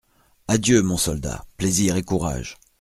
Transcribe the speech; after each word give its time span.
Adieu, 0.47 0.81
mon 0.81 0.97
soldat, 0.97 1.45
plaisir 1.57 1.95
et 1.95 2.01
courage… 2.01 2.57